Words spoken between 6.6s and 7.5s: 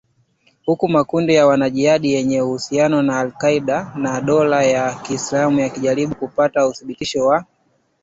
udhibiti wa